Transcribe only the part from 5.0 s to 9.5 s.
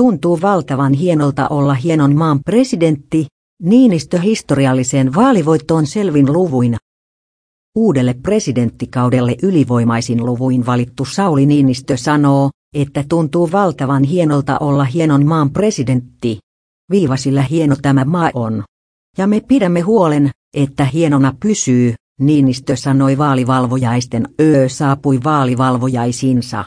vaalivoittoon selvin luvuina. Uudelle presidenttikaudelle